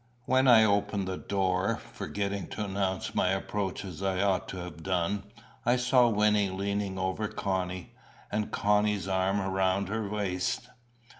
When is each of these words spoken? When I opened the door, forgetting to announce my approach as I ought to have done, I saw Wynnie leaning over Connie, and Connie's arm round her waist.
When 0.25 0.47
I 0.47 0.63
opened 0.63 1.07
the 1.07 1.15
door, 1.19 1.79
forgetting 1.93 2.47
to 2.47 2.65
announce 2.65 3.13
my 3.13 3.27
approach 3.33 3.85
as 3.85 4.01
I 4.01 4.19
ought 4.19 4.47
to 4.47 4.57
have 4.57 4.81
done, 4.81 5.25
I 5.63 5.75
saw 5.75 6.09
Wynnie 6.09 6.49
leaning 6.49 6.97
over 6.97 7.27
Connie, 7.27 7.93
and 8.31 8.49
Connie's 8.49 9.07
arm 9.07 9.39
round 9.39 9.89
her 9.89 10.09
waist. 10.09 10.69